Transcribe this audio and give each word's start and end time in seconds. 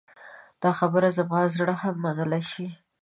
دا 0.61 0.71
خبره 0.79 1.09
زما 1.17 1.39
زړه 1.55 1.75
هم 1.81 1.95
منلی 2.03 2.43
شي. 2.51 2.67